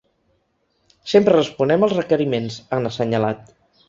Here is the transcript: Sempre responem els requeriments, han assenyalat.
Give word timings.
Sempre 1.11 1.35
responem 1.35 1.85
els 1.87 1.93
requeriments, 1.97 2.57
han 2.79 2.91
assenyalat. 2.91 3.45